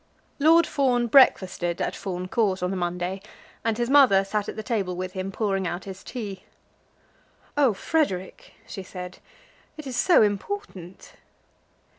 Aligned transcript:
Lord 0.39 0.65
Fawn 0.65 1.05
breakfasted 1.05 1.79
at 1.79 1.95
Fawn 1.95 2.27
Court 2.27 2.63
on 2.63 2.71
the 2.71 2.75
Monday, 2.75 3.21
and 3.63 3.77
his 3.77 3.87
mother 3.87 4.23
sat 4.23 4.49
at 4.49 4.55
the 4.55 4.63
table 4.63 4.95
with 4.95 5.11
him, 5.11 5.31
pouring 5.31 5.67
out 5.67 5.83
his 5.85 6.03
tea. 6.03 6.43
"Oh, 7.55 7.75
Frederic," 7.75 8.55
she 8.65 8.81
said, 8.81 9.19
"it 9.77 9.85
is 9.85 9.95
so 9.95 10.23
important!" 10.23 11.13